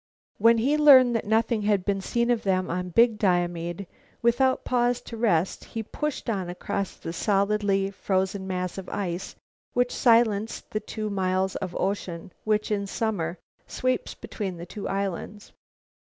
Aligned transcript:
When 0.39 0.57
he 0.57 0.77
learned 0.77 1.15
that 1.15 1.27
nothing 1.27 1.61
had 1.61 1.85
been 1.85 2.01
seen 2.01 2.31
of 2.31 2.41
them 2.41 2.71
on 2.71 2.85
the 2.85 2.91
Big 2.93 3.19
Diomede, 3.19 3.85
without 4.23 4.65
pausing 4.65 5.03
to 5.05 5.15
rest 5.17 5.63
he 5.63 5.83
pushed 5.83 6.27
on 6.27 6.49
across 6.49 6.95
the 6.95 7.09
now 7.09 7.11
solidly 7.11 7.91
frozen 7.91 8.47
mass 8.47 8.79
of 8.79 8.89
ice 8.89 9.35
which 9.73 9.93
silenced 9.93 10.71
the 10.71 10.79
two 10.79 11.11
miles 11.11 11.55
of 11.57 11.75
ocean 11.79 12.33
which, 12.45 12.71
in 12.71 12.87
summer, 12.87 13.37
sweeps 13.67 14.15
between 14.15 14.57
the 14.57 14.65
two 14.65 14.87
islands. 14.89 15.51